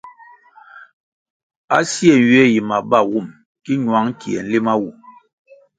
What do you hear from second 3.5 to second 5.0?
ki ñwang kie nlima wu.